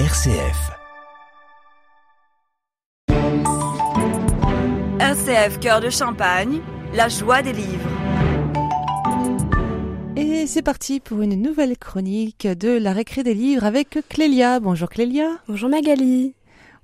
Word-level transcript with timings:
RCF. 0.00 0.72
RCF 4.98 5.60
Cœur 5.60 5.80
de 5.80 5.88
Champagne, 5.88 6.60
la 6.94 7.08
joie 7.08 7.42
des 7.42 7.52
livres. 7.52 7.88
Et 10.16 10.48
c'est 10.48 10.62
parti 10.62 10.98
pour 10.98 11.22
une 11.22 11.40
nouvelle 11.40 11.78
chronique 11.78 12.48
de 12.48 12.70
la 12.70 12.92
récré 12.92 13.22
des 13.22 13.34
livres 13.34 13.62
avec 13.62 14.00
Clélia. 14.08 14.58
Bonjour 14.58 14.88
Clélia. 14.88 15.28
Bonjour 15.46 15.68
Magali. 15.68 16.34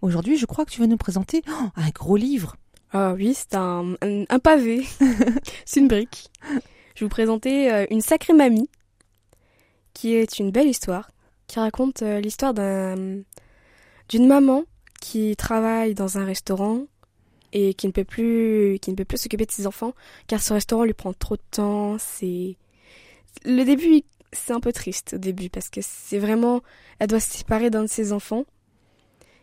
Aujourd'hui, 0.03 0.37
je 0.37 0.47
crois 0.47 0.65
que 0.65 0.71
tu 0.71 0.81
vas 0.81 0.87
nous 0.87 0.97
présenter 0.97 1.43
oh, 1.49 1.67
un 1.75 1.89
gros 1.89 2.17
livre. 2.17 2.55
Ah 2.93 3.15
oui, 3.15 3.35
c'est 3.35 3.57
un, 3.57 3.97
un, 4.03 4.23
un 4.29 4.39
pavé. 4.39 4.87
c'est 5.65 5.81
une 5.81 5.89
brique. 5.89 6.31
Je 6.95 7.01
vais 7.01 7.07
vous 7.07 7.09
présenter 7.09 7.73
euh, 7.73 7.87
Une 7.91 8.03
sacrée 8.03 8.35
mamie, 8.35 8.71
qui 9.95 10.15
est 10.15 10.39
une 10.39 10.53
belle 10.53 10.69
histoire, 10.69 11.11
qui 11.51 11.59
raconte 11.59 12.03
euh, 12.03 12.21
l'histoire 12.21 12.55
d'un, 12.55 13.23
d'une 14.09 14.29
maman 14.29 14.63
qui 15.01 15.35
travaille 15.35 15.95
dans 15.95 16.17
un 16.17 16.25
restaurant 16.25 16.85
et 17.53 17.75
qui 17.75 17.89
ne 17.89 17.93
peut 17.93 18.05
plus, 18.05 18.79
qui 18.81 18.93
ne 18.93 18.97
peut 18.97 19.05
plus 19.05 19.19
s'occuper 19.19 19.47
de 19.47 19.51
ses 19.51 19.67
enfants, 19.67 19.93
car 20.29 20.41
ce 20.41 20.53
restaurant 20.53 20.85
lui 20.85 20.93
prend 20.93 21.13
trop 21.13 21.35
de 21.35 21.43
temps. 21.51 21.97
C'est 21.99 22.57
le 23.45 23.65
début, 23.65 24.03
c'est 24.33 24.53
un 24.53 24.61
peu 24.61 24.73
triste 24.73 25.15
au 25.15 25.19
début 25.19 25.51
parce 25.51 25.71
que 25.71 25.81
c'est 25.83 26.21
vraiment, 26.21 26.61
elle 27.01 27.09
doit 27.09 27.19
se 27.19 27.39
séparer 27.39 27.69
d'un 27.69 27.83
de 27.83 27.89
ses 27.89 28.13
enfants 28.13 28.45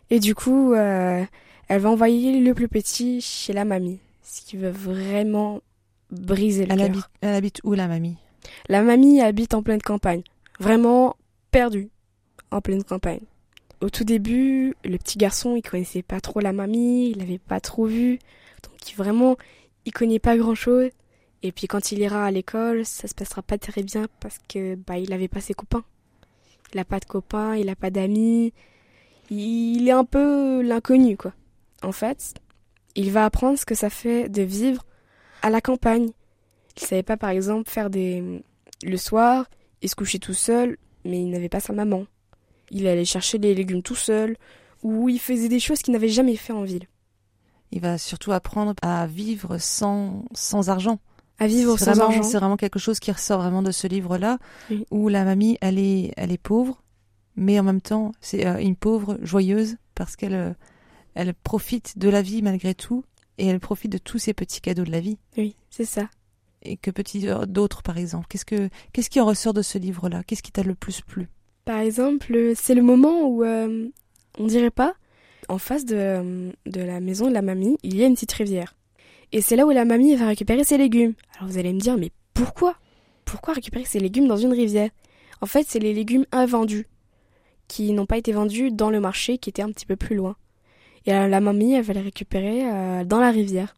et 0.09 0.21
du 0.21 0.33
coup, 0.33 0.73
euh, 0.73 1.25
elle 1.67 1.81
va 1.81 1.89
envoyer 1.89 2.39
le 2.39 2.53
plus 2.53 2.69
petit 2.69 3.19
chez 3.19 3.51
la 3.51 3.65
mamie, 3.65 3.99
ce 4.23 4.39
qui 4.39 4.55
veut 4.55 4.69
vraiment 4.69 5.59
briser 6.09 6.65
le 6.65 6.71
Elle 6.71 6.77
cœur. 6.77 6.85
habite, 6.85 7.05
elle 7.19 7.35
habite 7.35 7.59
où 7.65 7.73
la 7.73 7.89
mamie? 7.89 8.15
La 8.69 8.81
mamie 8.81 9.19
habite 9.19 9.53
en 9.53 9.61
pleine 9.61 9.81
campagne, 9.81 10.23
vraiment 10.61 11.17
perdue 11.51 11.89
en 12.51 12.61
pleine 12.61 12.83
campagne. 12.83 13.21
Au 13.81 13.89
tout 13.89 14.03
début, 14.03 14.75
le 14.83 14.97
petit 14.97 15.17
garçon, 15.17 15.55
il 15.55 15.61
connaissait 15.61 16.01
pas 16.01 16.19
trop 16.19 16.39
la 16.39 16.53
mamie, 16.53 17.11
il 17.11 17.19
l'avait 17.19 17.37
pas 17.37 17.59
trop 17.59 17.85
vue, 17.85 18.19
donc 18.63 18.95
vraiment, 18.95 19.37
il 19.85 19.91
connaît 19.91 20.19
pas 20.19 20.37
grand 20.37 20.55
chose. 20.55 20.89
Et 21.43 21.51
puis 21.51 21.67
quand 21.67 21.91
il 21.91 21.99
ira 21.99 22.25
à 22.25 22.31
l'école, 22.31 22.85
ça 22.85 23.07
se 23.07 23.13
passera 23.13 23.43
pas 23.43 23.57
très 23.57 23.83
bien 23.83 24.07
parce 24.19 24.39
que 24.49 24.75
bah 24.75 24.97
il 24.97 25.13
avait 25.13 25.27
pas 25.27 25.41
ses 25.41 25.53
copains. 25.53 25.83
Il 26.73 26.79
a 26.79 26.85
pas 26.85 26.99
de 26.99 27.05
copains, 27.05 27.55
il 27.55 27.69
a 27.69 27.75
pas 27.75 27.91
d'amis. 27.91 28.53
Il 29.29 29.87
est 29.87 29.91
un 29.91 30.05
peu 30.05 30.61
l'inconnu 30.61 31.15
quoi. 31.15 31.33
En 31.83 31.91
fait, 31.91 32.33
il 32.95 33.11
va 33.11 33.25
apprendre 33.25 33.59
ce 33.59 33.65
que 33.65 33.75
ça 33.75 33.89
fait 33.89 34.29
de 34.29 34.41
vivre 34.41 34.83
à 35.43 35.49
la 35.49 35.61
campagne. 35.61 36.09
Il 36.75 36.83
savait 36.83 37.03
pas 37.03 37.17
par 37.17 37.29
exemple 37.29 37.69
faire 37.69 37.89
des 37.89 38.41
le 38.83 38.97
soir, 38.97 39.45
il 39.81 39.89
se 39.89 39.95
couchait 39.95 40.19
tout 40.19 40.33
seul, 40.33 40.77
mais 41.03 41.19
il 41.19 41.29
n'avait 41.29 41.49
pas 41.49 41.59
sa 41.59 41.73
maman. 41.73 42.05
Il 42.71 42.87
allait 42.87 43.05
chercher 43.05 43.37
les 43.37 43.55
légumes 43.55 43.81
tout 43.81 43.95
seul, 43.95 44.35
ou 44.83 45.09
il 45.09 45.19
faisait 45.19 45.49
des 45.49 45.59
choses 45.59 45.81
qu'il 45.81 45.93
n'avait 45.93 46.09
jamais 46.09 46.35
fait 46.35 46.53
en 46.53 46.63
ville. 46.63 46.85
Il 47.71 47.81
va 47.81 47.97
surtout 47.97 48.31
apprendre 48.31 48.73
à 48.81 49.07
vivre 49.07 49.57
sans, 49.57 50.23
sans 50.33 50.69
argent. 50.69 50.99
À 51.39 51.47
vivre 51.47 51.77
sans 51.77 51.91
vraiment- 51.91 52.05
argent. 52.05 52.23
C'est 52.23 52.37
vraiment 52.37 52.57
quelque 52.57 52.79
chose 52.79 52.99
qui 52.99 53.11
ressort 53.11 53.39
vraiment 53.41 53.61
de 53.61 53.71
ce 53.71 53.87
livre-là, 53.87 54.37
Oui. 54.71 54.85
où 54.91 55.07
la 55.09 55.23
mamie, 55.23 55.57
elle 55.61 55.77
est, 55.79 56.13
elle 56.17 56.31
est 56.31 56.37
pauvre, 56.41 56.81
mais 57.35 57.59
en 57.59 57.63
même 57.63 57.81
temps, 57.81 58.11
c'est 58.21 58.45
euh, 58.47 58.57
une 58.59 58.75
pauvre 58.75 59.17
joyeuse 59.21 59.77
parce 59.95 60.15
qu'elle 60.15 60.33
euh, 60.33 60.53
elle 61.13 61.33
profite 61.33 61.97
de 61.97 62.09
la 62.09 62.21
vie 62.21 62.41
malgré 62.41 62.73
tout, 62.73 63.03
et 63.37 63.45
elle 63.47 63.59
profite 63.59 63.91
de 63.91 63.97
tous 63.99 64.17
ces 64.17 64.33
petits 64.33 64.61
cadeaux 64.61 64.83
de 64.85 64.91
la 64.91 64.99
vie. 64.99 65.17
Oui, 65.37 65.55
c'est 65.69 65.85
ça. 65.85 66.09
Et 66.63 66.75
que 66.77 66.89
petit 66.89 67.27
euh, 67.29 67.45
d'autres, 67.45 67.83
par 67.83 67.97
exemple 67.99 68.25
Qu'est-ce 68.29 68.45
que 68.45 68.69
qu'est-ce 68.93 69.09
qui 69.11 69.19
en 69.21 69.25
ressort 69.25 69.53
de 69.53 69.61
ce 69.61 69.77
livre-là? 69.77 70.23
Qu'est-ce 70.23 70.41
qui 70.41 70.51
t'a 70.51 70.63
le 70.63 70.73
plus 70.73 71.01
plu? 71.01 71.27
Par 71.67 71.79
exemple, 71.79 72.53
c'est 72.55 72.75
le 72.75 72.81
moment 72.81 73.27
où, 73.27 73.43
euh, 73.43 73.89
on 74.39 74.47
dirait 74.47 74.71
pas, 74.71 74.95
en 75.49 75.57
face 75.57 75.83
de, 75.83 75.97
euh, 75.97 76.51
de 76.65 76.79
la 76.79 77.01
maison 77.01 77.27
de 77.27 77.33
la 77.33 77.41
mamie, 77.41 77.77
il 77.83 77.97
y 77.97 78.03
a 78.05 78.07
une 78.07 78.13
petite 78.13 78.31
rivière. 78.31 78.77
Et 79.33 79.41
c'est 79.41 79.57
là 79.57 79.67
où 79.67 79.71
la 79.71 79.83
mamie 79.83 80.15
va 80.15 80.27
récupérer 80.27 80.63
ses 80.63 80.77
légumes. 80.77 81.13
Alors 81.35 81.49
vous 81.51 81.57
allez 81.57 81.73
me 81.73 81.79
dire, 81.81 81.97
mais 81.97 82.11
pourquoi? 82.33 82.77
Pourquoi 83.25 83.53
récupérer 83.53 83.83
ses 83.83 83.99
légumes 83.99 84.29
dans 84.29 84.37
une 84.37 84.53
rivière? 84.53 84.91
En 85.41 85.45
fait, 85.45 85.65
c'est 85.67 85.79
les 85.79 85.93
légumes 85.93 86.25
invendus, 86.31 86.87
qui 87.67 87.91
n'ont 87.91 88.05
pas 88.05 88.17
été 88.17 88.31
vendus 88.31 88.71
dans 88.71 88.89
le 88.89 89.01
marché, 89.01 89.37
qui 89.37 89.49
était 89.49 89.61
un 89.61 89.73
petit 89.73 89.85
peu 89.85 89.97
plus 89.97 90.15
loin. 90.15 90.37
Et 91.05 91.13
euh, 91.13 91.27
la 91.27 91.41
mamie, 91.41 91.73
elle 91.73 91.83
va 91.83 91.91
les 91.91 91.99
récupérer 91.99 92.61
euh, 92.63 93.03
dans 93.03 93.19
la 93.19 93.29
rivière. 93.29 93.75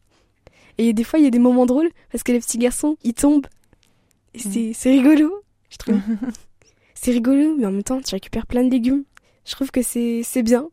Et 0.78 0.92
des 0.92 1.02
fois, 1.02 1.18
il 1.18 1.24
y 1.24 1.28
a 1.28 1.30
des 1.30 1.40
moments 1.40 1.66
drôles, 1.66 1.90
parce 2.12 2.22
que 2.22 2.30
les 2.30 2.38
petits 2.38 2.58
garçons, 2.58 2.96
ils 3.02 3.14
tombent. 3.14 3.48
Et 4.34 4.38
c'est 4.38 4.74
c'est 4.74 4.90
rigolo, 4.90 5.42
je 5.70 5.76
trouve. 5.76 5.98
c'est 7.00 7.12
rigolo, 7.12 7.56
mais 7.56 7.66
en 7.66 7.72
même 7.72 7.82
temps, 7.82 8.00
tu 8.02 8.14
récupères 8.14 8.46
plein 8.46 8.62
de 8.64 8.70
légumes. 8.70 9.04
Je 9.46 9.52
trouve 9.52 9.70
que 9.70 9.82
c'est 9.82 10.22
c'est 10.22 10.42
bien. 10.42 10.68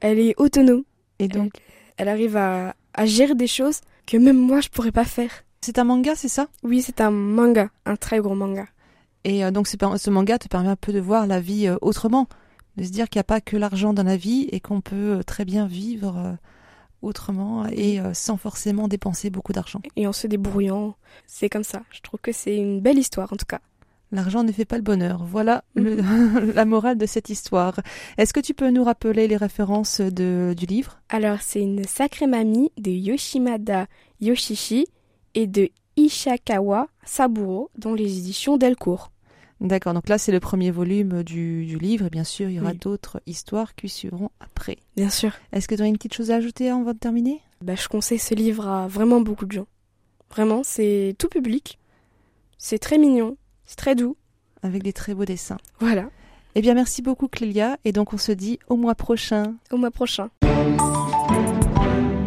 Elle 0.00 0.18
est 0.20 0.34
autonome. 0.38 0.84
Et 1.18 1.28
donc, 1.28 1.52
Elle 1.96 2.08
arrive 2.08 2.36
à, 2.36 2.74
à 2.92 3.06
gérer 3.06 3.34
des 3.34 3.46
choses 3.48 3.80
que 4.06 4.16
même 4.16 4.38
moi, 4.38 4.60
je 4.60 4.68
pourrais 4.68 4.92
pas 4.92 5.04
faire. 5.04 5.30
c'est 5.64 5.78
un 5.78 5.84
manga, 5.84 6.14
c'est 6.14 6.28
ça? 6.28 6.46
Oui, 6.62 6.82
c'est 6.82 7.00
un 7.00 7.10
manga, 7.10 7.70
un 7.86 7.96
très 7.96 8.18
gros 8.20 8.34
manga. 8.34 8.66
Et 9.24 9.44
euh, 9.44 9.50
donc 9.50 9.66
ce, 9.66 9.76
ce 9.96 10.10
manga 10.10 10.38
te 10.38 10.48
permet 10.48 10.68
un 10.68 10.76
peu 10.76 10.92
de 10.92 11.00
voir 11.00 11.26
la 11.26 11.40
vie 11.40 11.66
euh, 11.66 11.76
autrement, 11.80 12.28
de 12.76 12.84
se 12.84 12.90
dire 12.90 13.08
qu'il 13.08 13.18
n'y 13.18 13.22
a 13.22 13.24
pas 13.24 13.40
que 13.40 13.56
l'argent 13.56 13.92
dans 13.94 14.02
la 14.02 14.16
vie 14.16 14.48
et 14.52 14.60
qu'on 14.60 14.80
peut 14.80 15.18
euh, 15.18 15.22
très 15.22 15.44
bien 15.44 15.66
vivre 15.66 16.36
autrement 17.02 17.66
et 17.66 18.00
sans 18.14 18.38
forcément 18.38 18.88
dépenser 18.88 19.28
beaucoup 19.28 19.52
d'argent. 19.52 19.80
Et 19.94 20.06
en 20.06 20.12
se 20.12 20.26
débrouillant, 20.26 20.96
c'est 21.26 21.50
comme 21.50 21.64
ça. 21.64 21.82
Je 21.90 22.00
trouve 22.00 22.20
que 22.20 22.32
c'est 22.32 22.56
une 22.56 22.80
belle 22.80 22.98
histoire, 22.98 23.30
en 23.32 23.36
tout 23.36 23.44
cas. 23.46 23.60
L'argent 24.12 24.44
ne 24.44 24.52
fait 24.52 24.64
pas 24.64 24.76
le 24.76 24.82
bonheur. 24.82 25.24
Voilà 25.24 25.64
le- 25.74 25.96
la 26.54 26.64
morale 26.64 26.98
de 26.98 27.06
cette 27.06 27.30
histoire. 27.30 27.80
Est-ce 28.16 28.32
que 28.32 28.40
tu 28.40 28.54
peux 28.54 28.70
nous 28.70 28.84
rappeler 28.84 29.26
les 29.28 29.36
références 29.36 30.00
de, 30.00 30.54
du 30.56 30.66
livre? 30.66 31.00
Alors, 31.08 31.38
c'est 31.42 31.60
une 31.60 31.84
sacrée 31.84 32.26
mamie 32.28 32.70
de 32.78 32.90
Yoshimada 32.90 33.86
Yoshishi 34.20 34.86
et 35.34 35.46
de 35.46 35.68
Ishikawa 35.96 36.88
Saburo 37.04 37.70
dans 37.76 37.94
les 37.94 38.18
éditions 38.18 38.56
Delcourt. 38.56 39.10
D'accord, 39.60 39.94
donc 39.94 40.08
là 40.08 40.18
c'est 40.18 40.32
le 40.32 40.40
premier 40.40 40.70
volume 40.72 41.22
du, 41.22 41.64
du 41.64 41.78
livre 41.78 42.06
et 42.06 42.10
bien 42.10 42.24
sûr 42.24 42.50
il 42.50 42.56
y 42.56 42.60
aura 42.60 42.70
Oui. 42.72 42.78
d'autres 42.78 43.20
histoires 43.26 43.74
qui 43.76 43.88
suivront 43.88 44.30
après. 44.40 44.78
Bien 44.96 45.08
sûr. 45.08 45.30
Est-ce 45.52 45.68
que 45.68 45.74
tu 45.76 45.82
as 45.82 45.86
une 45.86 45.96
petite 45.96 46.12
chose 46.14 46.30
à 46.32 46.36
ajouter 46.36 46.68
avant 46.68 46.92
de 46.92 46.98
terminer? 46.98 47.40
Bah, 47.62 47.74
je 47.76 47.86
conseille 47.88 48.18
ce 48.18 48.34
livre 48.34 48.66
à 48.68 48.88
vraiment 48.88 49.20
beaucoup 49.20 49.46
de 49.46 49.52
gens. 49.52 49.66
Vraiment, 50.30 50.62
c'est 50.64 51.14
tout 51.18 51.28
public. 51.28 51.78
C'est 52.58 52.78
très 52.80 52.98
mignon. 52.98 53.36
C'est 53.64 53.76
très 53.76 53.94
doux. 53.94 54.16
Avec 54.62 54.82
des 54.82 54.92
très 54.92 55.14
beaux 55.14 55.24
dessins. 55.24 55.58
Voilà. 55.80 56.04
Eh 56.54 56.62
bien 56.62 56.74
merci 56.74 57.02
beaucoup 57.02 57.28
Clélia 57.28 57.76
et 57.84 57.92
donc 57.92 58.12
on 58.12 58.18
se 58.18 58.32
dit 58.32 58.58
au 58.68 58.76
mois 58.76 58.94
prochain. 58.94 59.54
Au 59.70 59.76
mois 59.76 59.90
prochain. 59.90 60.30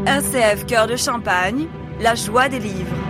RCF 0.05 0.65
Cœur 0.65 0.87
de 0.87 0.95
Champagne, 0.95 1.67
la 2.01 2.15
joie 2.15 2.49
des 2.49 2.59
livres. 2.59 3.06